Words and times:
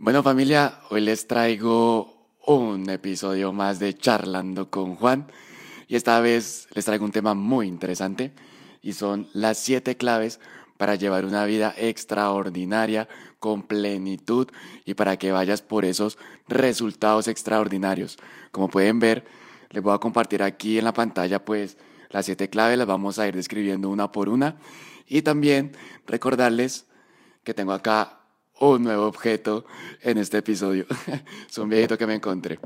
Bueno 0.00 0.22
familia, 0.22 0.78
hoy 0.90 1.00
les 1.00 1.26
traigo 1.26 2.28
un 2.46 2.88
episodio 2.88 3.52
más 3.52 3.80
de 3.80 3.96
Charlando 3.96 4.70
con 4.70 4.94
Juan 4.94 5.26
y 5.88 5.96
esta 5.96 6.20
vez 6.20 6.68
les 6.72 6.84
traigo 6.84 7.04
un 7.04 7.10
tema 7.10 7.34
muy 7.34 7.66
interesante 7.66 8.32
y 8.80 8.92
son 8.92 9.26
las 9.32 9.58
siete 9.58 9.96
claves 9.96 10.38
para 10.76 10.94
llevar 10.94 11.24
una 11.24 11.44
vida 11.46 11.74
extraordinaria, 11.76 13.08
con 13.40 13.64
plenitud 13.64 14.46
y 14.84 14.94
para 14.94 15.16
que 15.16 15.32
vayas 15.32 15.62
por 15.62 15.84
esos 15.84 16.16
resultados 16.46 17.26
extraordinarios. 17.26 18.18
Como 18.52 18.68
pueden 18.68 19.00
ver, 19.00 19.24
les 19.70 19.82
voy 19.82 19.96
a 19.96 19.98
compartir 19.98 20.44
aquí 20.44 20.78
en 20.78 20.84
la 20.84 20.92
pantalla 20.92 21.44
pues 21.44 21.76
las 22.10 22.24
siete 22.24 22.48
claves, 22.48 22.78
las 22.78 22.86
vamos 22.86 23.18
a 23.18 23.26
ir 23.26 23.34
describiendo 23.34 23.90
una 23.90 24.12
por 24.12 24.28
una 24.28 24.58
y 25.08 25.22
también 25.22 25.72
recordarles 26.06 26.86
que 27.42 27.52
tengo 27.52 27.72
acá 27.72 28.17
un 28.60 28.82
nuevo 28.82 29.06
objeto 29.06 29.64
en 30.02 30.18
este 30.18 30.38
episodio. 30.38 30.86
es 31.48 31.58
un 31.58 31.68
viejito 31.68 31.96
que 31.96 32.06
me 32.06 32.14
encontré. 32.14 32.58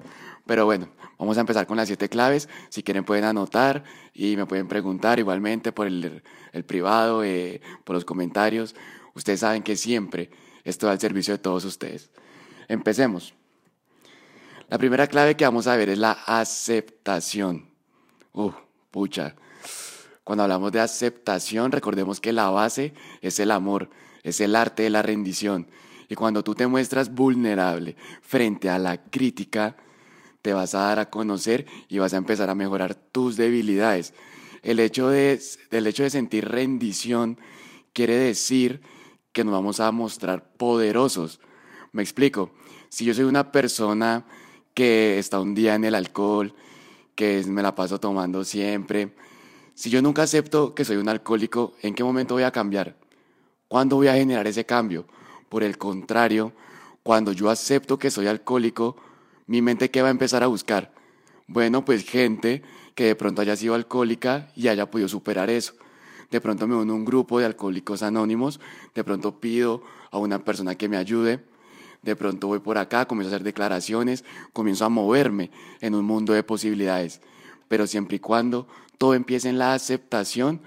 Pero 0.46 0.64
bueno, 0.64 0.88
vamos 1.18 1.36
a 1.36 1.40
empezar 1.40 1.66
con 1.66 1.76
las 1.76 1.86
siete 1.86 2.08
claves. 2.08 2.48
Si 2.68 2.82
quieren 2.82 3.04
pueden 3.04 3.24
anotar 3.24 3.84
y 4.12 4.36
me 4.36 4.46
pueden 4.46 4.68
preguntar 4.68 5.18
igualmente 5.18 5.72
por 5.72 5.86
el, 5.86 6.22
privado, 6.66 7.22
eh, 7.24 7.60
por 7.84 7.94
los 7.94 8.04
comentarios. 8.04 8.74
Ustedes 9.14 9.40
saben 9.40 9.62
que 9.62 9.76
siempre 9.76 10.30
estoy 10.64 10.90
al 10.90 11.00
servicio 11.00 11.34
de 11.34 11.38
todos 11.38 11.64
ustedes. 11.64 12.10
Empecemos. 12.68 13.34
La 14.68 14.78
primera 14.78 15.06
clave 15.06 15.36
que 15.36 15.44
vamos 15.44 15.66
a 15.66 15.76
ver 15.76 15.90
es 15.90 15.98
la 15.98 16.12
aceptación. 16.26 17.68
Uh, 18.32 18.52
pucha. 18.90 19.34
Cuando 20.24 20.44
hablamos 20.44 20.72
de 20.72 20.80
aceptación, 20.80 21.72
recordemos 21.72 22.20
que 22.20 22.32
la 22.32 22.48
base 22.48 22.94
es 23.20 23.38
el 23.40 23.50
amor 23.50 23.90
es 24.22 24.40
el 24.40 24.56
arte 24.56 24.84
de 24.84 24.90
la 24.90 25.02
rendición. 25.02 25.66
Y 26.08 26.14
cuando 26.14 26.44
tú 26.44 26.54
te 26.54 26.66
muestras 26.66 27.14
vulnerable 27.14 27.96
frente 28.20 28.68
a 28.68 28.78
la 28.78 29.02
crítica, 29.02 29.76
te 30.42 30.52
vas 30.52 30.74
a 30.74 30.80
dar 30.80 30.98
a 30.98 31.10
conocer 31.10 31.66
y 31.88 31.98
vas 31.98 32.12
a 32.12 32.18
empezar 32.18 32.50
a 32.50 32.54
mejorar 32.54 32.94
tus 32.94 33.36
debilidades. 33.36 34.12
El 34.62 34.80
hecho 34.80 35.08
de, 35.08 35.40
el 35.70 35.86
hecho 35.86 36.02
de 36.02 36.10
sentir 36.10 36.48
rendición 36.48 37.38
quiere 37.92 38.16
decir 38.16 38.82
que 39.32 39.44
nos 39.44 39.52
vamos 39.52 39.80
a 39.80 39.90
mostrar 39.92 40.52
poderosos. 40.56 41.40
Me 41.92 42.02
explico. 42.02 42.50
Si 42.88 43.04
yo 43.04 43.14
soy 43.14 43.24
una 43.24 43.50
persona 43.50 44.26
que 44.74 45.18
está 45.18 45.40
un 45.40 45.54
día 45.54 45.74
en 45.74 45.84
el 45.84 45.94
alcohol, 45.94 46.54
que 47.14 47.42
me 47.46 47.62
la 47.62 47.74
paso 47.74 47.98
tomando 47.98 48.44
siempre, 48.44 49.14
si 49.74 49.88
yo 49.90 50.02
nunca 50.02 50.22
acepto 50.22 50.74
que 50.74 50.84
soy 50.84 50.96
un 50.96 51.08
alcohólico, 51.08 51.74
¿en 51.80 51.94
qué 51.94 52.04
momento 52.04 52.34
voy 52.34 52.42
a 52.42 52.50
cambiar? 52.50 52.96
¿Cuándo 53.72 53.96
voy 53.96 54.08
a 54.08 54.12
generar 54.12 54.46
ese 54.46 54.66
cambio? 54.66 55.06
Por 55.48 55.62
el 55.62 55.78
contrario, 55.78 56.52
cuando 57.02 57.32
yo 57.32 57.48
acepto 57.48 57.98
que 57.98 58.10
soy 58.10 58.26
alcohólico, 58.26 58.96
mi 59.46 59.62
mente 59.62 59.90
qué 59.90 60.02
va 60.02 60.08
a 60.08 60.10
empezar 60.10 60.42
a 60.42 60.46
buscar? 60.46 60.92
Bueno, 61.46 61.82
pues 61.82 62.04
gente 62.04 62.62
que 62.94 63.04
de 63.04 63.14
pronto 63.14 63.40
haya 63.40 63.56
sido 63.56 63.72
alcohólica 63.72 64.50
y 64.54 64.68
haya 64.68 64.90
podido 64.90 65.08
superar 65.08 65.48
eso. 65.48 65.72
De 66.30 66.38
pronto 66.38 66.66
me 66.66 66.76
uno 66.76 66.92
a 66.92 66.96
un 66.96 67.06
grupo 67.06 67.38
de 67.38 67.46
alcohólicos 67.46 68.02
anónimos, 68.02 68.60
de 68.94 69.04
pronto 69.04 69.40
pido 69.40 69.82
a 70.10 70.18
una 70.18 70.44
persona 70.44 70.74
que 70.74 70.90
me 70.90 70.98
ayude, 70.98 71.42
de 72.02 72.14
pronto 72.14 72.48
voy 72.48 72.58
por 72.58 72.76
acá, 72.76 73.06
comienzo 73.06 73.32
a 73.32 73.36
hacer 73.36 73.42
declaraciones, 73.42 74.22
comienzo 74.52 74.84
a 74.84 74.90
moverme 74.90 75.50
en 75.80 75.94
un 75.94 76.04
mundo 76.04 76.34
de 76.34 76.42
posibilidades. 76.42 77.22
Pero 77.68 77.86
siempre 77.86 78.16
y 78.16 78.20
cuando 78.20 78.68
todo 78.98 79.14
empiece 79.14 79.48
en 79.48 79.56
la 79.56 79.72
aceptación, 79.72 80.60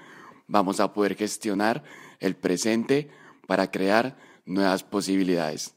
vamos 0.48 0.80
a 0.80 0.92
poder 0.92 1.16
gestionar 1.16 1.84
el 2.26 2.36
presente 2.36 3.10
para 3.48 3.72
crear 3.72 4.18
nuevas 4.46 4.84
posibilidades. 4.84 5.74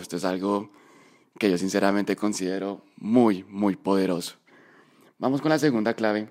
esto 0.00 0.16
es 0.16 0.24
algo 0.24 0.70
que 1.38 1.50
yo 1.50 1.58
sinceramente 1.58 2.16
considero 2.16 2.84
muy, 2.96 3.44
muy 3.44 3.76
poderoso. 3.76 4.36
Vamos 5.18 5.40
con 5.40 5.50
la 5.50 5.58
segunda 5.58 5.94
clave 5.94 6.28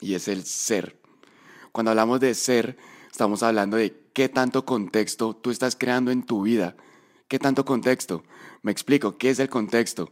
y 0.00 0.14
es 0.14 0.28
el 0.28 0.44
ser. 0.44 0.98
Cuando 1.72 1.90
hablamos 1.90 2.20
de 2.20 2.34
ser, 2.34 2.76
estamos 3.10 3.42
hablando 3.42 3.76
de 3.76 3.96
qué 4.12 4.28
tanto 4.28 4.64
contexto 4.64 5.34
tú 5.34 5.50
estás 5.50 5.76
creando 5.76 6.10
en 6.10 6.24
tu 6.24 6.42
vida. 6.42 6.76
¿Qué 7.26 7.38
tanto 7.38 7.64
contexto? 7.64 8.24
Me 8.62 8.72
explico, 8.72 9.18
¿qué 9.18 9.30
es 9.30 9.38
el 9.38 9.48
contexto? 9.48 10.10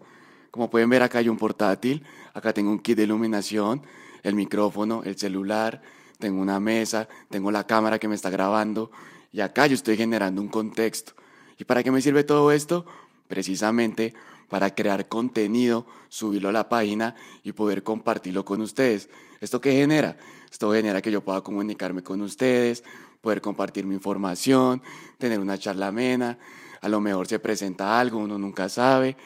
Como 0.50 0.70
pueden 0.70 0.90
ver 0.90 1.02
acá 1.02 1.18
hay 1.18 1.28
un 1.28 1.36
portátil, 1.36 2.04
acá 2.34 2.52
tengo 2.52 2.70
un 2.70 2.78
kit 2.78 2.96
de 2.96 3.04
iluminación, 3.04 3.82
el 4.22 4.34
micrófono, 4.34 5.02
el 5.04 5.16
celular, 5.18 5.82
tengo 6.18 6.40
una 6.40 6.60
mesa, 6.60 7.08
tengo 7.30 7.50
la 7.50 7.66
cámara 7.66 7.98
que 7.98 8.08
me 8.08 8.14
está 8.14 8.30
grabando 8.30 8.90
y 9.32 9.40
acá 9.40 9.66
yo 9.66 9.74
estoy 9.74 9.96
generando 9.96 10.40
un 10.40 10.48
contexto. 10.48 11.12
¿Y 11.58 11.64
para 11.64 11.82
qué 11.82 11.90
me 11.90 12.00
sirve 12.00 12.24
todo 12.24 12.52
esto? 12.52 12.86
Precisamente 13.28 14.14
para 14.48 14.74
crear 14.74 15.08
contenido, 15.08 15.86
subirlo 16.08 16.48
a 16.48 16.52
la 16.52 16.68
página 16.68 17.16
y 17.42 17.52
poder 17.52 17.82
compartirlo 17.82 18.44
con 18.44 18.60
ustedes. 18.60 19.08
¿Esto 19.40 19.60
qué 19.60 19.72
genera? 19.72 20.16
Esto 20.50 20.72
genera 20.72 21.02
que 21.02 21.10
yo 21.10 21.22
pueda 21.22 21.40
comunicarme 21.40 22.02
con 22.02 22.20
ustedes, 22.22 22.84
poder 23.20 23.40
compartir 23.40 23.86
mi 23.86 23.94
información, 23.94 24.82
tener 25.18 25.40
una 25.40 25.58
charla 25.58 25.88
amena, 25.88 26.38
a 26.80 26.88
lo 26.88 27.00
mejor 27.00 27.26
se 27.26 27.38
presenta 27.38 27.98
algo, 27.98 28.18
uno 28.18 28.38
nunca 28.38 28.68
sabe, 28.68 29.16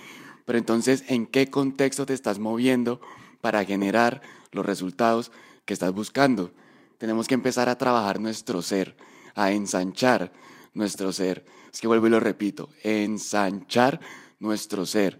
pero 0.46 0.58
entonces, 0.58 1.04
¿en 1.08 1.26
qué 1.26 1.50
contexto 1.50 2.06
te 2.06 2.14
estás 2.14 2.38
moviendo 2.38 3.00
para 3.40 3.64
generar 3.64 4.22
los 4.52 4.64
resultados 4.64 5.30
que 5.64 5.74
estás 5.74 5.92
buscando? 5.92 6.50
Tenemos 7.00 7.26
que 7.26 7.34
empezar 7.34 7.70
a 7.70 7.78
trabajar 7.78 8.20
nuestro 8.20 8.60
ser, 8.60 8.94
a 9.34 9.52
ensanchar 9.52 10.30
nuestro 10.74 11.14
ser. 11.14 11.46
Es 11.72 11.80
que 11.80 11.86
vuelvo 11.86 12.08
y 12.08 12.10
lo 12.10 12.20
repito, 12.20 12.68
ensanchar 12.82 13.98
nuestro 14.38 14.84
ser. 14.84 15.18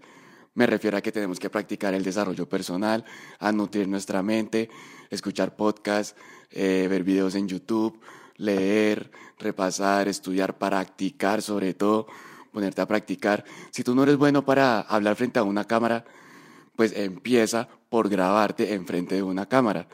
Me 0.53 0.67
refiero 0.67 0.95
a 0.95 1.01
que 1.01 1.11
tenemos 1.11 1.39
que 1.39 1.49
practicar 1.49 1.95
el 1.95 2.03
desarrollo 2.03 2.47
personal, 2.47 3.03
a 3.39 3.51
nutrir 3.51 3.87
nuestra 3.87 4.21
mente, 4.21 4.69
escuchar 5.09 5.55
podcasts, 5.55 6.15
eh, 6.51 6.85
ver 6.87 7.03
videos 7.03 7.33
en 7.33 7.47
YouTube, 7.47 7.99
leer, 8.35 9.09
repasar, 9.39 10.07
estudiar, 10.07 10.59
practicar 10.59 11.41
sobre 11.41 11.73
todo, 11.73 12.05
ponerte 12.51 12.81
a 12.81 12.87
practicar. 12.87 13.43
Si 13.71 13.83
tú 13.83 13.95
no 13.95 14.03
eres 14.03 14.17
bueno 14.17 14.45
para 14.45 14.81
hablar 14.81 15.15
frente 15.15 15.39
a 15.39 15.43
una 15.43 15.65
cámara, 15.65 16.05
pues 16.75 16.93
empieza 16.95 17.69
por 17.89 18.07
grabarte 18.07 18.75
enfrente 18.75 19.15
de 19.15 19.23
una 19.23 19.47
cámara 19.47 19.87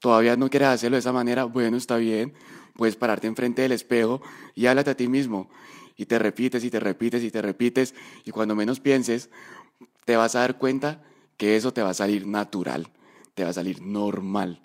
todavía 0.00 0.36
no 0.36 0.50
quieres 0.50 0.68
hacerlo 0.68 0.96
de 0.96 1.00
esa 1.00 1.12
manera, 1.12 1.44
bueno, 1.44 1.76
está 1.76 1.96
bien, 1.96 2.34
puedes 2.76 2.96
pararte 2.96 3.26
enfrente 3.26 3.62
del 3.62 3.72
espejo 3.72 4.22
y 4.54 4.66
háblate 4.66 4.90
a 4.90 4.96
ti 4.96 5.08
mismo. 5.08 5.48
Y 5.96 6.06
te 6.06 6.18
repites 6.18 6.62
y 6.64 6.70
te 6.70 6.78
repites 6.78 7.22
y 7.22 7.30
te 7.30 7.42
repites 7.42 7.94
y 8.24 8.30
cuando 8.30 8.54
menos 8.54 8.80
pienses, 8.80 9.30
te 10.04 10.16
vas 10.16 10.34
a 10.36 10.40
dar 10.40 10.58
cuenta 10.58 11.02
que 11.36 11.56
eso 11.56 11.72
te 11.72 11.82
va 11.82 11.90
a 11.90 11.94
salir 11.94 12.26
natural, 12.26 12.88
te 13.34 13.44
va 13.44 13.50
a 13.50 13.52
salir 13.52 13.82
normal. 13.82 14.60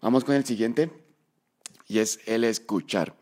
Vamos 0.00 0.24
con 0.24 0.34
el 0.34 0.44
siguiente 0.44 0.90
y 1.88 1.98
es 1.98 2.20
el 2.26 2.44
escuchar. 2.44 3.16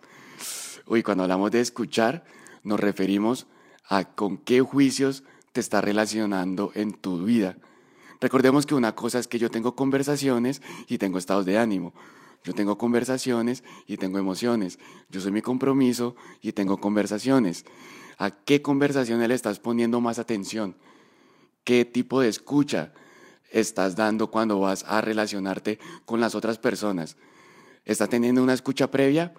Uy, 0.86 1.02
cuando 1.02 1.22
hablamos 1.22 1.50
de 1.50 1.60
escuchar, 1.60 2.24
nos 2.62 2.78
referimos 2.78 3.46
a 3.86 4.04
con 4.04 4.38
qué 4.38 4.60
juicios 4.60 5.24
te 5.52 5.60
está 5.60 5.80
relacionando 5.80 6.72
en 6.74 6.92
tu 6.92 7.24
vida. 7.24 7.56
Recordemos 8.24 8.64
que 8.64 8.74
una 8.74 8.94
cosa 8.94 9.18
es 9.18 9.28
que 9.28 9.38
yo 9.38 9.50
tengo 9.50 9.76
conversaciones 9.76 10.62
y 10.88 10.96
tengo 10.96 11.18
estados 11.18 11.44
de 11.44 11.58
ánimo. 11.58 11.92
Yo 12.42 12.54
tengo 12.54 12.78
conversaciones 12.78 13.62
y 13.86 13.98
tengo 13.98 14.18
emociones. 14.18 14.78
Yo 15.10 15.20
soy 15.20 15.30
mi 15.30 15.42
compromiso 15.42 16.16
y 16.40 16.52
tengo 16.52 16.78
conversaciones. 16.78 17.66
¿A 18.16 18.30
qué 18.30 18.62
conversaciones 18.62 19.28
le 19.28 19.34
estás 19.34 19.58
poniendo 19.58 20.00
más 20.00 20.18
atención? 20.18 20.74
¿Qué 21.64 21.84
tipo 21.84 22.22
de 22.22 22.30
escucha 22.30 22.94
estás 23.50 23.94
dando 23.94 24.30
cuando 24.30 24.58
vas 24.58 24.86
a 24.88 25.02
relacionarte 25.02 25.78
con 26.06 26.18
las 26.18 26.34
otras 26.34 26.56
personas? 26.56 27.18
¿Estás 27.84 28.08
teniendo 28.08 28.42
una 28.42 28.54
escucha 28.54 28.90
previa? 28.90 29.34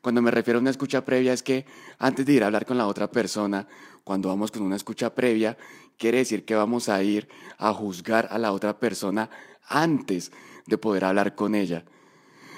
Cuando 0.00 0.22
me 0.22 0.30
refiero 0.30 0.60
a 0.60 0.62
una 0.62 0.70
escucha 0.70 1.04
previa 1.04 1.34
es 1.34 1.42
que 1.42 1.66
antes 1.98 2.24
de 2.24 2.32
ir 2.32 2.42
a 2.42 2.46
hablar 2.46 2.64
con 2.64 2.78
la 2.78 2.86
otra 2.86 3.10
persona, 3.10 3.68
cuando 4.02 4.30
vamos 4.30 4.50
con 4.50 4.62
una 4.62 4.76
escucha 4.76 5.14
previa, 5.14 5.58
quiere 6.00 6.18
decir 6.18 6.46
que 6.46 6.54
vamos 6.54 6.88
a 6.88 7.02
ir 7.02 7.28
a 7.58 7.74
juzgar 7.74 8.26
a 8.30 8.38
la 8.38 8.52
otra 8.52 8.80
persona 8.80 9.28
antes 9.68 10.32
de 10.66 10.78
poder 10.78 11.04
hablar 11.04 11.34
con 11.34 11.54
ella. 11.54 11.84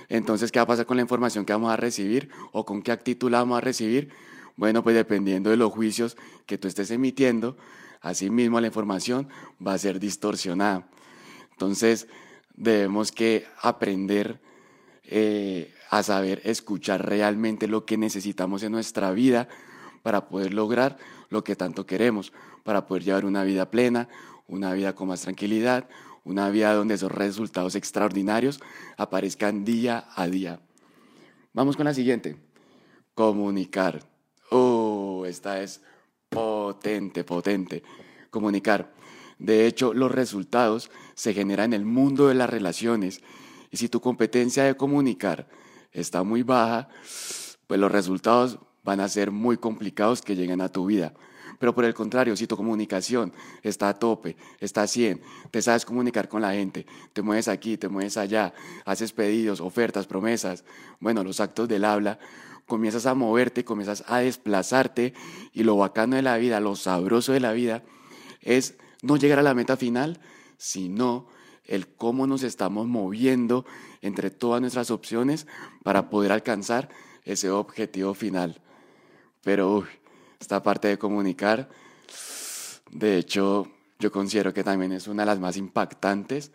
Entonces, 0.08 0.52
¿qué 0.52 0.60
va 0.60 0.62
a 0.62 0.66
pasar 0.68 0.86
con 0.86 0.96
la 0.96 1.02
información 1.02 1.44
que 1.44 1.52
vamos 1.52 1.72
a 1.72 1.76
recibir 1.76 2.30
o 2.52 2.64
con 2.64 2.82
qué 2.82 2.92
actitud 2.92 3.30
la 3.30 3.38
vamos 3.38 3.58
a 3.58 3.60
recibir? 3.60 4.10
Bueno, 4.56 4.84
pues 4.84 4.94
dependiendo 4.94 5.50
de 5.50 5.56
los 5.56 5.72
juicios 5.72 6.16
que 6.46 6.56
tú 6.56 6.68
estés 6.68 6.92
emitiendo, 6.92 7.56
asimismo 8.00 8.60
la 8.60 8.68
información 8.68 9.28
va 9.64 9.74
a 9.74 9.78
ser 9.78 9.98
distorsionada. 9.98 10.86
Entonces, 11.50 12.06
debemos 12.54 13.10
que 13.10 13.46
aprender 13.60 14.40
eh, 15.04 15.74
a 15.90 16.04
saber 16.04 16.42
escuchar 16.44 17.08
realmente 17.08 17.66
lo 17.66 17.86
que 17.86 17.96
necesitamos 17.96 18.62
en 18.62 18.70
nuestra 18.70 19.10
vida 19.10 19.48
para 20.04 20.28
poder 20.28 20.54
lograr 20.54 20.96
lo 21.32 21.42
que 21.42 21.56
tanto 21.56 21.86
queremos, 21.86 22.32
para 22.62 22.86
poder 22.86 23.04
llevar 23.04 23.24
una 23.24 23.42
vida 23.42 23.70
plena, 23.70 24.08
una 24.46 24.72
vida 24.74 24.94
con 24.94 25.08
más 25.08 25.22
tranquilidad, 25.22 25.88
una 26.24 26.50
vida 26.50 26.74
donde 26.74 26.94
esos 26.94 27.10
resultados 27.10 27.74
extraordinarios 27.74 28.60
aparezcan 28.96 29.64
día 29.64 30.06
a 30.14 30.26
día. 30.28 30.60
Vamos 31.52 31.76
con 31.76 31.86
la 31.86 31.94
siguiente. 31.94 32.36
Comunicar. 33.14 34.00
Oh, 34.50 35.24
esta 35.26 35.62
es 35.62 35.80
potente, 36.28 37.24
potente. 37.24 37.82
Comunicar. 38.30 38.92
De 39.38 39.66
hecho, 39.66 39.94
los 39.94 40.12
resultados 40.12 40.90
se 41.14 41.34
generan 41.34 41.72
en 41.72 41.80
el 41.80 41.86
mundo 41.86 42.28
de 42.28 42.34
las 42.34 42.48
relaciones. 42.48 43.22
Y 43.70 43.78
si 43.78 43.88
tu 43.88 44.00
competencia 44.00 44.64
de 44.64 44.76
comunicar 44.76 45.48
está 45.90 46.22
muy 46.22 46.42
baja, 46.42 46.88
pues 47.66 47.80
los 47.80 47.90
resultados 47.90 48.58
van 48.82 49.00
a 49.00 49.08
ser 49.08 49.30
muy 49.30 49.56
complicados 49.56 50.22
que 50.22 50.36
lleguen 50.36 50.60
a 50.60 50.68
tu 50.68 50.86
vida. 50.86 51.12
Pero 51.58 51.74
por 51.74 51.84
el 51.84 51.94
contrario, 51.94 52.36
si 52.36 52.46
tu 52.46 52.56
comunicación 52.56 53.32
está 53.62 53.88
a 53.88 53.98
tope, 53.98 54.36
está 54.58 54.82
a 54.82 54.86
100, 54.86 55.20
te 55.50 55.62
sabes 55.62 55.84
comunicar 55.84 56.28
con 56.28 56.42
la 56.42 56.52
gente, 56.52 56.86
te 57.12 57.22
mueves 57.22 57.46
aquí, 57.48 57.76
te 57.76 57.88
mueves 57.88 58.16
allá, 58.16 58.52
haces 58.84 59.12
pedidos, 59.12 59.60
ofertas, 59.60 60.06
promesas, 60.06 60.64
bueno, 60.98 61.22
los 61.22 61.40
actos 61.40 61.68
del 61.68 61.84
habla, 61.84 62.18
comienzas 62.66 63.06
a 63.06 63.14
moverte, 63.14 63.64
comienzas 63.64 64.02
a 64.08 64.18
desplazarte 64.18 65.14
y 65.52 65.62
lo 65.62 65.76
bacano 65.76 66.16
de 66.16 66.22
la 66.22 66.36
vida, 66.36 66.58
lo 66.58 66.74
sabroso 66.74 67.32
de 67.32 67.40
la 67.40 67.52
vida 67.52 67.82
es 68.40 68.74
no 69.02 69.16
llegar 69.16 69.38
a 69.38 69.42
la 69.42 69.54
meta 69.54 69.76
final, 69.76 70.20
sino 70.56 71.28
el 71.64 71.86
cómo 71.86 72.26
nos 72.26 72.42
estamos 72.42 72.86
moviendo 72.86 73.64
entre 74.00 74.30
todas 74.30 74.60
nuestras 74.60 74.90
opciones 74.90 75.46
para 75.82 76.10
poder 76.10 76.32
alcanzar 76.32 76.88
ese 77.24 77.50
objetivo 77.50 78.14
final. 78.14 78.60
Pero 79.42 79.84
esta 80.40 80.62
parte 80.62 80.88
de 80.88 80.98
comunicar, 80.98 81.68
de 82.90 83.18
hecho, 83.18 83.68
yo 83.98 84.10
considero 84.10 84.52
que 84.52 84.64
también 84.64 84.92
es 84.92 85.06
una 85.06 85.22
de 85.22 85.26
las 85.26 85.40
más 85.40 85.56
impactantes, 85.56 86.52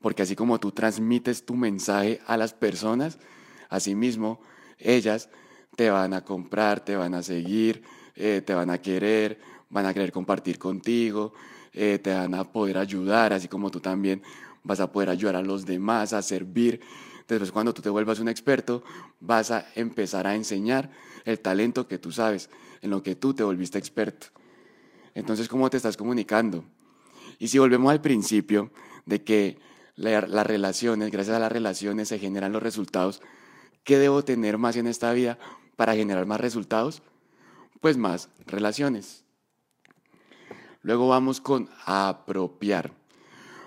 porque 0.00 0.22
así 0.22 0.34
como 0.34 0.58
tú 0.58 0.72
transmites 0.72 1.44
tu 1.44 1.54
mensaje 1.54 2.20
a 2.26 2.36
las 2.36 2.52
personas, 2.54 3.18
asimismo, 3.68 4.40
ellas 4.78 5.28
te 5.76 5.90
van 5.90 6.14
a 6.14 6.24
comprar, 6.24 6.80
te 6.80 6.96
van 6.96 7.14
a 7.14 7.22
seguir, 7.22 7.82
eh, 8.16 8.42
te 8.44 8.54
van 8.54 8.70
a 8.70 8.78
querer, 8.78 9.40
van 9.68 9.86
a 9.86 9.94
querer 9.94 10.12
compartir 10.12 10.58
contigo, 10.58 11.32
eh, 11.72 11.98
te 12.02 12.12
van 12.12 12.34
a 12.34 12.44
poder 12.44 12.78
ayudar, 12.78 13.32
así 13.32 13.48
como 13.48 13.70
tú 13.70 13.80
también 13.80 14.22
vas 14.62 14.80
a 14.80 14.90
poder 14.90 15.10
ayudar 15.10 15.36
a 15.36 15.42
los 15.42 15.64
demás, 15.64 16.12
a 16.12 16.22
servir. 16.22 16.80
Después 17.28 17.52
cuando 17.52 17.72
tú 17.72 17.80
te 17.80 17.88
vuelvas 17.90 18.18
un 18.18 18.28
experto, 18.28 18.82
vas 19.20 19.50
a 19.52 19.66
empezar 19.76 20.26
a 20.26 20.34
enseñar 20.34 20.90
el 21.24 21.40
talento 21.40 21.86
que 21.86 21.98
tú 21.98 22.12
sabes, 22.12 22.50
en 22.82 22.90
lo 22.90 23.02
que 23.02 23.14
tú 23.14 23.34
te 23.34 23.42
volviste 23.42 23.78
experto. 23.78 24.28
Entonces, 25.14 25.48
¿cómo 25.48 25.68
te 25.70 25.76
estás 25.76 25.96
comunicando? 25.96 26.64
Y 27.38 27.48
si 27.48 27.58
volvemos 27.58 27.90
al 27.90 28.00
principio 28.00 28.70
de 29.06 29.22
que 29.22 29.58
las 29.96 30.46
relaciones, 30.46 31.10
gracias 31.10 31.36
a 31.36 31.40
las 31.40 31.52
relaciones 31.52 32.08
se 32.08 32.18
generan 32.18 32.52
los 32.52 32.62
resultados, 32.62 33.22
¿qué 33.84 33.98
debo 33.98 34.24
tener 34.24 34.58
más 34.58 34.76
en 34.76 34.86
esta 34.86 35.12
vida 35.12 35.38
para 35.76 35.94
generar 35.94 36.26
más 36.26 36.40
resultados? 36.40 37.02
Pues 37.80 37.96
más 37.96 38.28
relaciones. 38.46 39.24
Luego 40.82 41.08
vamos 41.08 41.40
con 41.40 41.68
apropiar. 41.84 42.92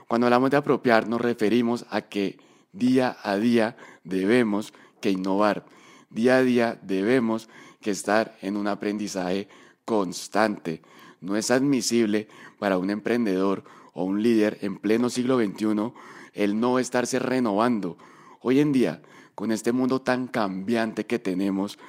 Cuando 0.07 0.27
hablamos 0.27 0.51
de 0.51 0.57
apropiar 0.57 1.07
nos 1.07 1.21
referimos 1.21 1.85
a 1.89 2.01
que 2.01 2.37
día 2.71 3.17
a 3.23 3.37
día 3.37 3.77
debemos 4.03 4.73
que 5.01 5.11
innovar. 5.11 5.65
Día 6.13 6.37
a 6.37 6.43
día 6.43 6.79
debemos 6.83 7.49
que 7.81 7.89
estar 7.89 8.37
en 8.41 8.55
un 8.55 8.67
aprendizaje 8.67 9.47
constante. 9.83 10.83
No 11.21 11.35
es 11.35 11.49
admisible 11.49 12.27
para 12.59 12.77
un 12.77 12.91
emprendedor 12.91 13.63
o 13.93 14.03
un 14.03 14.21
líder 14.21 14.59
en 14.61 14.77
pleno 14.77 15.09
siglo 15.09 15.37
XXI 15.37 15.91
el 16.33 16.59
no 16.59 16.77
estarse 16.77 17.17
renovando. 17.17 17.97
Hoy 18.41 18.59
en 18.59 18.71
día, 18.71 19.01
con 19.33 19.51
este 19.51 19.71
mundo 19.71 20.01
tan 20.01 20.27
cambiante 20.27 21.07
que 21.07 21.17
tenemos, 21.17 21.79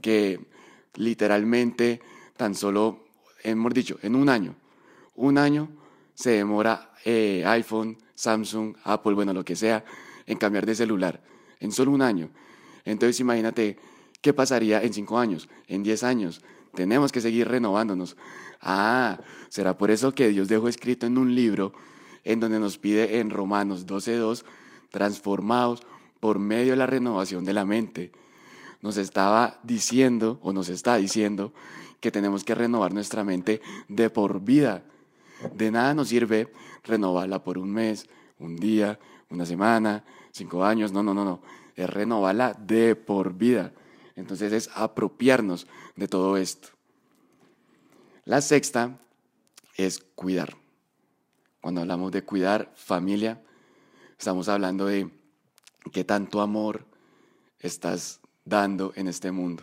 que 0.00 0.40
literalmente 0.94 2.00
tan 2.36 2.56
solo, 2.56 3.04
hemos 3.44 3.72
dicho, 3.74 3.98
en 4.02 4.16
un 4.16 4.28
año, 4.28 4.56
un 5.14 5.38
año 5.38 5.68
se 6.14 6.30
demora 6.30 6.92
eh, 7.04 7.44
iPhone, 7.46 7.96
Samsung, 8.16 8.74
Apple, 8.82 9.14
bueno, 9.14 9.32
lo 9.32 9.44
que 9.44 9.54
sea, 9.54 9.84
en 10.26 10.36
cambiar 10.36 10.66
de 10.66 10.74
celular. 10.74 11.22
En 11.60 11.70
solo 11.70 11.92
un 11.92 12.02
año. 12.02 12.30
Entonces 12.88 13.20
imagínate 13.20 13.76
qué 14.22 14.32
pasaría 14.32 14.82
en 14.82 14.94
cinco 14.94 15.18
años, 15.18 15.48
en 15.66 15.82
diez 15.82 16.02
años. 16.02 16.40
Tenemos 16.74 17.12
que 17.12 17.20
seguir 17.20 17.46
renovándonos. 17.46 18.16
Ah, 18.62 19.20
será 19.50 19.76
por 19.76 19.90
eso 19.90 20.14
que 20.14 20.28
Dios 20.28 20.48
dejó 20.48 20.68
escrito 20.68 21.06
en 21.06 21.18
un 21.18 21.34
libro 21.34 21.74
en 22.24 22.40
donde 22.40 22.58
nos 22.58 22.78
pide 22.78 23.20
en 23.20 23.30
Romanos 23.30 23.86
12.2, 23.86 24.44
transformados 24.90 25.82
por 26.18 26.38
medio 26.38 26.72
de 26.72 26.76
la 26.76 26.86
renovación 26.86 27.44
de 27.44 27.52
la 27.52 27.66
mente. 27.66 28.10
Nos 28.80 28.96
estaba 28.96 29.60
diciendo, 29.62 30.38
o 30.42 30.52
nos 30.52 30.70
está 30.70 30.96
diciendo, 30.96 31.52
que 32.00 32.10
tenemos 32.10 32.42
que 32.42 32.54
renovar 32.54 32.94
nuestra 32.94 33.22
mente 33.22 33.60
de 33.88 34.08
por 34.08 34.40
vida. 34.40 34.82
De 35.54 35.70
nada 35.70 35.92
nos 35.92 36.08
sirve 36.08 36.50
renovarla 36.84 37.44
por 37.44 37.58
un 37.58 37.70
mes, 37.70 38.06
un 38.38 38.56
día, 38.56 38.98
una 39.28 39.44
semana, 39.44 40.04
cinco 40.32 40.64
años. 40.64 40.90
No, 40.92 41.02
no, 41.02 41.12
no, 41.12 41.24
no. 41.24 41.40
Es 41.78 41.88
renovarla 41.88 42.54
de 42.54 42.96
por 42.96 43.34
vida. 43.34 43.72
Entonces 44.16 44.52
es 44.52 44.68
apropiarnos 44.74 45.66
de 45.94 46.08
todo 46.08 46.36
esto. 46.36 46.68
La 48.24 48.40
sexta 48.40 48.98
es 49.76 50.00
cuidar. 50.14 50.56
Cuando 51.60 51.80
hablamos 51.80 52.10
de 52.10 52.24
cuidar 52.24 52.72
familia, 52.74 53.40
estamos 54.18 54.48
hablando 54.48 54.86
de 54.86 55.08
qué 55.92 56.02
tanto 56.04 56.40
amor 56.40 56.84
estás 57.60 58.20
dando 58.44 58.92
en 58.96 59.08
este 59.08 59.30
mundo 59.30 59.62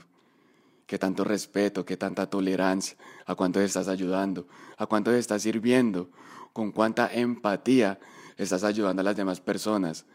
qué 0.86 1.00
tanto 1.00 1.24
respeto, 1.24 1.86
qué 1.86 1.98
tanta 1.98 2.30
tolerancia, 2.30 2.98
a 3.26 3.36
cuánto 3.36 3.60
estás 3.60 3.88
ayudando, 3.88 4.48
a 4.78 4.86
cuánto 4.86 5.12
estás 5.12 5.42
sirviendo, 5.42 6.10
con 6.54 6.72
cuánta 6.72 7.12
empatía 7.12 8.00
estás 8.38 8.64
ayudando 8.64 9.02
a 9.02 9.04
las 9.04 9.16
demás 9.16 9.42
personas. 9.42 10.06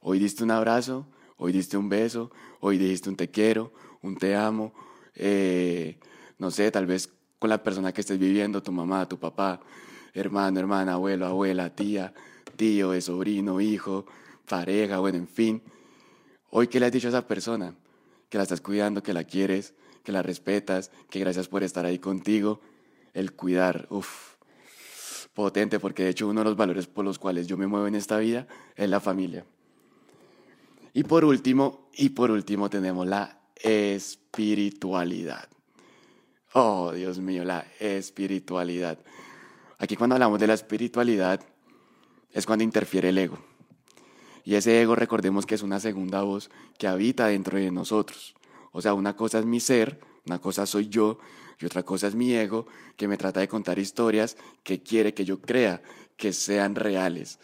Hoy 0.00 0.18
diste 0.18 0.44
un 0.44 0.50
abrazo, 0.50 1.06
hoy 1.42 1.50
diste 1.52 1.76
un 1.76 1.88
beso, 1.88 2.30
hoy 2.60 2.78
dijiste 2.78 3.08
un 3.08 3.16
te 3.16 3.28
quiero, 3.28 3.72
un 4.00 4.16
te 4.16 4.36
amo, 4.36 4.72
eh, 5.16 5.98
no 6.38 6.52
sé, 6.52 6.70
tal 6.70 6.86
vez 6.86 7.12
con 7.40 7.50
la 7.50 7.64
persona 7.64 7.92
que 7.92 8.00
estés 8.00 8.16
viviendo, 8.16 8.62
tu 8.62 8.70
mamá, 8.70 9.08
tu 9.08 9.18
papá, 9.18 9.60
hermano, 10.14 10.60
hermana, 10.60 10.92
abuelo, 10.92 11.26
abuela, 11.26 11.74
tía, 11.74 12.14
tío, 12.54 12.98
sobrino, 13.00 13.60
hijo, 13.60 14.06
pareja, 14.48 15.00
bueno, 15.00 15.18
en 15.18 15.26
fin. 15.26 15.62
Hoy, 16.50 16.68
¿qué 16.68 16.78
le 16.78 16.86
has 16.86 16.92
dicho 16.92 17.08
a 17.08 17.10
esa 17.10 17.26
persona? 17.26 17.74
Que 18.28 18.38
la 18.38 18.44
estás 18.44 18.60
cuidando, 18.60 19.02
que 19.02 19.12
la 19.12 19.24
quieres, 19.24 19.74
que 20.04 20.12
la 20.12 20.22
respetas, 20.22 20.92
que 21.10 21.18
gracias 21.18 21.48
por 21.48 21.64
estar 21.64 21.84
ahí 21.84 21.98
contigo. 21.98 22.60
El 23.14 23.32
cuidar, 23.32 23.88
uff, 23.90 24.36
potente, 25.34 25.80
porque 25.80 26.04
de 26.04 26.10
hecho 26.10 26.28
uno 26.28 26.42
de 26.42 26.44
los 26.44 26.56
valores 26.56 26.86
por 26.86 27.04
los 27.04 27.18
cuales 27.18 27.48
yo 27.48 27.56
me 27.56 27.66
muevo 27.66 27.88
en 27.88 27.96
esta 27.96 28.18
vida 28.18 28.46
es 28.76 28.88
la 28.88 29.00
familia. 29.00 29.44
Y 30.94 31.04
por 31.04 31.24
último, 31.24 31.88
y 31.94 32.10
por 32.10 32.30
último 32.30 32.68
tenemos 32.68 33.06
la 33.06 33.38
espiritualidad. 33.56 35.48
Oh, 36.54 36.92
Dios 36.92 37.18
mío, 37.18 37.44
la 37.44 37.66
espiritualidad. 37.80 38.98
Aquí 39.78 39.96
cuando 39.96 40.16
hablamos 40.16 40.38
de 40.38 40.46
la 40.46 40.54
espiritualidad 40.54 41.40
es 42.30 42.44
cuando 42.46 42.64
interfiere 42.64 43.08
el 43.08 43.18
ego. 43.18 43.38
Y 44.44 44.56
ese 44.56 44.82
ego 44.82 44.94
recordemos 44.94 45.46
que 45.46 45.54
es 45.54 45.62
una 45.62 45.80
segunda 45.80 46.22
voz 46.22 46.50
que 46.78 46.88
habita 46.88 47.26
dentro 47.28 47.58
de 47.58 47.70
nosotros. 47.70 48.34
O 48.72 48.82
sea, 48.82 48.94
una 48.94 49.16
cosa 49.16 49.38
es 49.38 49.46
mi 49.46 49.60
ser, 49.60 50.00
una 50.26 50.40
cosa 50.40 50.66
soy 50.66 50.88
yo 50.88 51.18
y 51.58 51.66
otra 51.66 51.84
cosa 51.84 52.08
es 52.08 52.14
mi 52.14 52.34
ego 52.34 52.66
que 52.96 53.08
me 53.08 53.16
trata 53.16 53.40
de 53.40 53.48
contar 53.48 53.78
historias 53.78 54.36
que 54.62 54.82
quiere 54.82 55.14
que 55.14 55.24
yo 55.24 55.40
crea 55.40 55.82
que 56.16 56.32
sean 56.32 56.74
reales. 56.74 57.38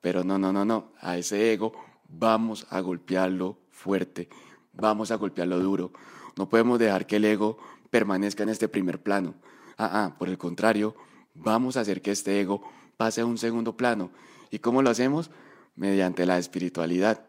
Pero 0.00 0.24
no, 0.24 0.38
no, 0.38 0.52
no, 0.52 0.64
no, 0.64 0.92
a 1.00 1.16
ese 1.18 1.52
ego 1.52 1.72
vamos 2.08 2.66
a 2.70 2.80
golpearlo 2.80 3.58
fuerte, 3.70 4.28
vamos 4.72 5.10
a 5.10 5.16
golpearlo 5.16 5.58
duro. 5.58 5.92
No 6.36 6.48
podemos 6.48 6.78
dejar 6.78 7.06
que 7.06 7.16
el 7.16 7.24
ego 7.24 7.58
permanezca 7.90 8.42
en 8.42 8.48
este 8.48 8.68
primer 8.68 9.02
plano. 9.02 9.34
Ah, 9.76 9.90
ah, 10.04 10.14
por 10.18 10.28
el 10.28 10.38
contrario, 10.38 10.94
vamos 11.34 11.76
a 11.76 11.80
hacer 11.80 12.02
que 12.02 12.10
este 12.10 12.40
ego 12.40 12.62
pase 12.96 13.20
a 13.20 13.26
un 13.26 13.38
segundo 13.38 13.76
plano. 13.76 14.10
¿Y 14.50 14.58
cómo 14.58 14.82
lo 14.82 14.90
hacemos? 14.90 15.30
Mediante 15.76 16.26
la 16.26 16.38
espiritualidad. 16.38 17.24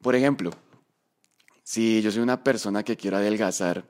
Por 0.00 0.14
ejemplo, 0.14 0.50
si 1.62 2.02
yo 2.02 2.10
soy 2.10 2.22
una 2.22 2.44
persona 2.44 2.82
que 2.82 2.96
quiero 2.96 3.16
adelgazar 3.16 3.86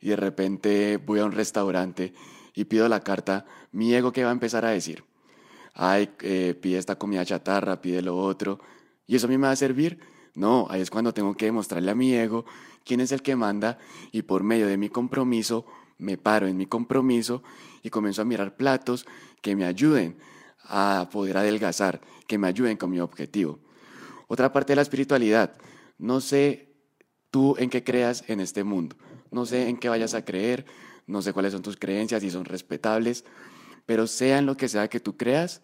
y 0.00 0.08
de 0.08 0.16
repente 0.16 0.96
voy 0.96 1.20
a 1.20 1.24
un 1.24 1.32
restaurante 1.32 2.14
y 2.54 2.64
pido 2.64 2.88
la 2.88 3.00
carta, 3.00 3.46
mi 3.70 3.94
ego 3.94 4.12
qué 4.12 4.24
va 4.24 4.30
a 4.30 4.32
empezar 4.32 4.64
a 4.64 4.70
decir, 4.70 5.04
ay, 5.74 6.10
eh, 6.22 6.58
pide 6.60 6.78
esta 6.78 6.96
comida 6.96 7.24
chatarra, 7.24 7.80
pide 7.80 8.02
lo 8.02 8.16
otro, 8.16 8.60
y 9.10 9.16
eso 9.16 9.26
a 9.26 9.28
mí 9.28 9.36
me 9.38 9.48
va 9.48 9.52
a 9.52 9.56
servir. 9.56 9.98
No, 10.36 10.68
ahí 10.70 10.80
es 10.80 10.88
cuando 10.88 11.12
tengo 11.12 11.36
que 11.36 11.46
demostrarle 11.46 11.90
a 11.90 11.96
mi 11.96 12.14
ego 12.14 12.44
quién 12.84 13.00
es 13.00 13.10
el 13.10 13.22
que 13.22 13.34
manda 13.34 13.76
y 14.12 14.22
por 14.22 14.44
medio 14.44 14.68
de 14.68 14.76
mi 14.76 14.88
compromiso 14.88 15.66
me 15.98 16.16
paro 16.16 16.46
en 16.46 16.56
mi 16.56 16.66
compromiso 16.66 17.42
y 17.82 17.90
comienzo 17.90 18.22
a 18.22 18.24
mirar 18.24 18.56
platos 18.56 19.06
que 19.42 19.56
me 19.56 19.64
ayuden 19.64 20.16
a 20.62 21.08
poder 21.10 21.38
adelgazar, 21.38 22.00
que 22.28 22.38
me 22.38 22.46
ayuden 22.46 22.76
con 22.76 22.88
mi 22.88 23.00
objetivo. 23.00 23.58
Otra 24.28 24.52
parte 24.52 24.72
de 24.72 24.76
la 24.76 24.82
espiritualidad, 24.82 25.56
no 25.98 26.20
sé 26.20 26.72
tú 27.32 27.56
en 27.58 27.68
qué 27.68 27.82
creas 27.82 28.22
en 28.28 28.38
este 28.38 28.62
mundo. 28.62 28.94
No 29.32 29.44
sé 29.44 29.68
en 29.68 29.76
qué 29.76 29.88
vayas 29.88 30.14
a 30.14 30.24
creer, 30.24 30.66
no 31.08 31.20
sé 31.20 31.32
cuáles 31.32 31.52
son 31.52 31.62
tus 31.62 31.76
creencias 31.76 32.22
y 32.22 32.30
son 32.30 32.44
respetables, 32.44 33.24
pero 33.86 34.06
sea 34.06 34.38
en 34.38 34.46
lo 34.46 34.56
que 34.56 34.68
sea 34.68 34.86
que 34.86 35.00
tú 35.00 35.16
creas, 35.16 35.62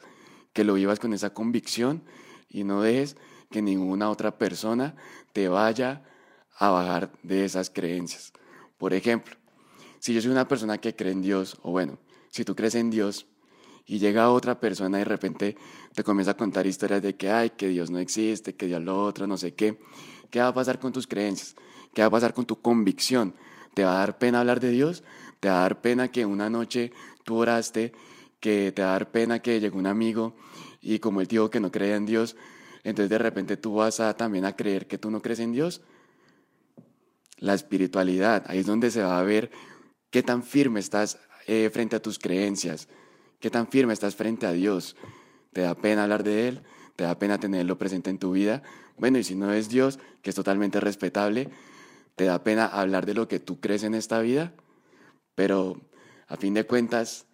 que 0.52 0.64
lo 0.64 0.74
vivas 0.74 0.98
con 0.98 1.12
esa 1.12 1.32
convicción 1.32 2.02
y 2.48 2.64
no 2.64 2.82
dejes 2.82 3.16
que 3.50 3.62
ninguna 3.62 4.10
otra 4.10 4.38
persona 4.38 4.94
te 5.32 5.48
vaya 5.48 6.02
a 6.58 6.70
bajar 6.70 7.10
de 7.22 7.44
esas 7.44 7.70
creencias. 7.70 8.32
Por 8.78 8.94
ejemplo, 8.94 9.36
si 9.98 10.14
yo 10.14 10.20
soy 10.20 10.30
una 10.30 10.48
persona 10.48 10.78
que 10.78 10.94
cree 10.94 11.12
en 11.12 11.22
Dios, 11.22 11.58
o 11.62 11.70
bueno, 11.70 11.98
si 12.30 12.44
tú 12.44 12.54
crees 12.54 12.74
en 12.74 12.90
Dios 12.90 13.26
y 13.86 13.98
llega 13.98 14.30
otra 14.30 14.60
persona 14.60 14.98
y 14.98 15.00
de 15.00 15.04
repente 15.04 15.56
te 15.94 16.04
comienza 16.04 16.32
a 16.32 16.36
contar 16.36 16.66
historias 16.66 17.02
de 17.02 17.16
que, 17.16 17.30
ay, 17.30 17.50
que 17.50 17.68
Dios 17.68 17.90
no 17.90 17.98
existe, 17.98 18.54
que 18.54 18.66
Dios 18.66 18.82
lo 18.82 19.02
otro, 19.02 19.26
no 19.26 19.36
sé 19.36 19.54
qué, 19.54 19.78
¿qué 20.30 20.40
va 20.40 20.48
a 20.48 20.54
pasar 20.54 20.78
con 20.78 20.92
tus 20.92 21.06
creencias? 21.06 21.54
¿Qué 21.94 22.02
va 22.02 22.08
a 22.08 22.10
pasar 22.10 22.34
con 22.34 22.44
tu 22.44 22.60
convicción? 22.60 23.34
¿Te 23.74 23.84
va 23.84 23.96
a 23.96 23.98
dar 23.98 24.18
pena 24.18 24.40
hablar 24.40 24.60
de 24.60 24.70
Dios? 24.70 25.02
¿Te 25.40 25.48
va 25.48 25.58
a 25.58 25.62
dar 25.62 25.80
pena 25.80 26.08
que 26.08 26.26
una 26.26 26.50
noche 26.50 26.92
tú 27.24 27.36
oraste? 27.36 27.92
¿Que 28.40 28.72
te 28.72 28.82
va 28.82 28.88
a 28.88 28.92
dar 28.92 29.10
pena 29.10 29.40
que 29.40 29.60
llegó 29.60 29.78
un 29.78 29.86
amigo 29.86 30.34
y 30.86 31.00
como 31.00 31.20
él 31.20 31.26
dijo 31.26 31.50
que 31.50 31.58
no 31.58 31.72
creía 31.72 31.96
en 31.96 32.06
Dios, 32.06 32.36
entonces 32.90 33.10
de 33.10 33.18
repente 33.18 33.56
tú 33.56 33.74
vas 33.74 33.98
a 33.98 34.16
también 34.16 34.44
a 34.44 34.54
creer 34.54 34.86
que 34.86 34.96
tú 34.96 35.10
no 35.10 35.20
crees 35.20 35.40
en 35.40 35.50
Dios? 35.50 35.82
La 37.38 37.52
espiritualidad, 37.52 38.44
ahí 38.46 38.60
es 38.60 38.66
donde 38.66 38.92
se 38.92 39.02
va 39.02 39.18
a 39.18 39.24
ver 39.24 39.50
qué 40.10 40.22
tan 40.22 40.44
firme 40.44 40.78
estás 40.78 41.18
eh, 41.48 41.68
frente 41.72 41.96
a 41.96 42.00
tus 42.00 42.20
creencias, 42.20 42.88
qué 43.40 43.50
tan 43.50 43.66
firme 43.66 43.92
estás 43.92 44.14
frente 44.14 44.46
a 44.46 44.52
Dios. 44.52 44.94
¿Te 45.52 45.62
da 45.62 45.74
pena 45.74 46.04
hablar 46.04 46.22
de 46.22 46.46
Él? 46.46 46.62
¿Te 46.94 47.02
da 47.02 47.18
pena 47.18 47.40
tenerlo 47.40 47.76
presente 47.76 48.08
en 48.08 48.18
tu 48.18 48.30
vida? 48.30 48.62
Bueno, 48.96 49.18
y 49.18 49.24
si 49.24 49.34
no 49.34 49.52
es 49.52 49.68
Dios, 49.68 49.98
que 50.22 50.30
es 50.30 50.36
totalmente 50.36 50.78
respetable, 50.78 51.50
¿te 52.14 52.24
da 52.24 52.44
pena 52.44 52.66
hablar 52.66 53.04
de 53.04 53.14
lo 53.14 53.26
que 53.26 53.40
tú 53.40 53.58
crees 53.58 53.82
en 53.82 53.96
esta 53.96 54.20
vida? 54.20 54.54
Pero 55.34 55.80
a 56.28 56.36
fin 56.36 56.54
de 56.54 56.64
cuentas, 56.64 57.26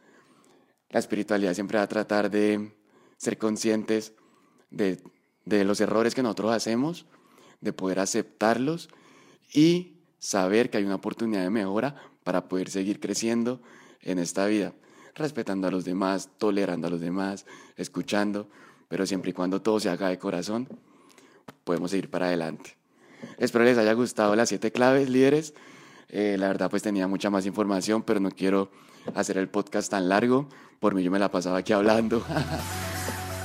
la 0.88 0.99
espiritualidad 0.99 1.52
siempre 1.52 1.76
va 1.76 1.85
a 1.85 1.88
tratar 1.88 2.30
de 2.30 2.73
ser 3.18 3.37
conscientes 3.37 4.14
de, 4.71 4.99
de 5.44 5.64
los 5.64 5.80
errores 5.80 6.14
que 6.14 6.22
nosotros 6.22 6.52
hacemos, 6.52 7.06
de 7.61 7.72
poder 7.72 8.00
aceptarlos 8.00 8.88
y 9.52 9.94
saber 10.18 10.70
que 10.70 10.78
hay 10.78 10.84
una 10.84 10.96
oportunidad 10.96 11.42
de 11.42 11.50
mejora 11.50 11.96
para 12.25 12.49
poder 12.49 12.70
seguir 12.70 13.00
creciendo 13.00 13.61
en 14.02 14.18
esta 14.18 14.46
vida, 14.46 14.72
respetando 15.14 15.68
a 15.68 15.70
los 15.70 15.84
demás, 15.84 16.28
tolerando 16.38 16.87
a 16.87 16.90
los 16.90 17.00
demás, 17.00 17.46
escuchando, 17.76 18.49
pero 18.88 19.06
siempre 19.06 19.30
y 19.30 19.34
cuando 19.34 19.62
todo 19.62 19.80
se 19.80 19.88
haga 19.88 20.08
de 20.08 20.18
corazón, 20.18 20.68
podemos 21.64 21.90
seguir 21.90 22.11
para 22.11 22.26
adelante. 22.26 22.76
Espero 23.38 23.64
les 23.64 23.78
haya 23.78 23.92
gustado 23.92 24.34
las 24.37 24.49
siete 24.49 24.72
claves, 24.72 25.08
líderes. 25.08 25.54
Eh, 26.08 26.37
la 26.38 26.49
verdad, 26.49 26.70
pues 26.70 26.82
tenía 26.82 27.06
mucha 27.06 27.30
más 27.30 27.46
información, 27.46 28.02
pero 28.02 28.20
no 28.20 28.30
quiero 28.30 28.70
hacer 29.14 29.38
el 29.38 29.49
podcast 29.49 29.90
tan 29.90 30.08
largo. 30.08 30.49
Por 30.80 30.94
mí 30.94 31.02
yo 31.02 31.11
me 31.11 31.18
la 31.18 31.30
pasaba 31.30 31.58
aquí 31.58 31.72
hablando. 31.72 32.25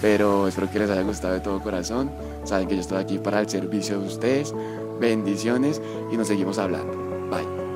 pero 0.02 0.48
espero 0.48 0.70
que 0.70 0.80
les 0.80 0.90
haya 0.90 1.02
gustado 1.02 1.34
de 1.34 1.40
todo 1.40 1.60
corazón. 1.62 2.12
Saben 2.44 2.68
que 2.68 2.76
yo 2.76 2.82
estoy 2.82 3.00
aquí 3.00 3.18
para 3.18 3.40
el 3.40 3.50
servicio 3.50 4.00
de 4.00 4.08
ustedes. 4.08 4.54
Bendiciones 5.00 5.82
y 6.12 6.18
nos 6.18 6.28
seguimos 6.28 6.58
hablando. 6.58 6.98
Bye. 7.30 7.67